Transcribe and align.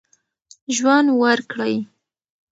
ژوند 0.75 1.07
ورکړئ. 1.21 1.75